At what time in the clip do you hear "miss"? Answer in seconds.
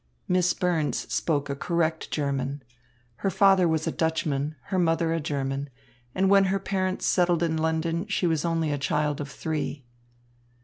0.27-0.55